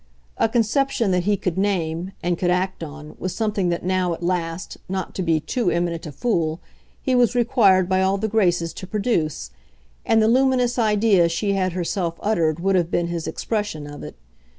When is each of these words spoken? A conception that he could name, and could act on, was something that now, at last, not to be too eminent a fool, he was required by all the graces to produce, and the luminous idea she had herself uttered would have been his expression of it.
A 0.39 0.49
conception 0.49 1.11
that 1.11 1.25
he 1.25 1.37
could 1.37 1.59
name, 1.59 2.13
and 2.23 2.35
could 2.35 2.49
act 2.49 2.83
on, 2.83 3.15
was 3.19 3.35
something 3.35 3.69
that 3.69 3.85
now, 3.85 4.15
at 4.15 4.23
last, 4.23 4.77
not 4.89 5.13
to 5.13 5.21
be 5.21 5.39
too 5.39 5.69
eminent 5.69 6.07
a 6.07 6.11
fool, 6.11 6.59
he 7.03 7.13
was 7.13 7.35
required 7.35 7.87
by 7.87 8.01
all 8.01 8.17
the 8.17 8.27
graces 8.27 8.73
to 8.73 8.87
produce, 8.87 9.51
and 10.03 10.19
the 10.19 10.27
luminous 10.27 10.79
idea 10.79 11.29
she 11.29 11.53
had 11.53 11.73
herself 11.73 12.15
uttered 12.21 12.59
would 12.59 12.75
have 12.75 12.89
been 12.89 13.09
his 13.09 13.27
expression 13.27 13.85
of 13.85 14.01
it. 14.01 14.15